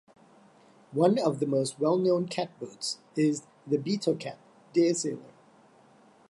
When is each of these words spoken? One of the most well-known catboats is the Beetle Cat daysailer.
One 0.93 1.19
of 1.19 1.39
the 1.39 1.45
most 1.45 1.79
well-known 1.79 2.27
catboats 2.27 2.97
is 3.15 3.43
the 3.67 3.77
Beetle 3.77 4.15
Cat 4.15 4.39
daysailer. 4.73 5.31